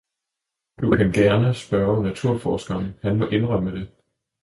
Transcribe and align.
du 0.81 0.89
kan 0.97 1.11
gerne 1.11 1.53
spørge 1.53 2.03
naturforskeren, 2.03 2.93
han 3.01 3.17
må 3.17 3.27
indrømme 3.27 3.71
det. 3.71 3.91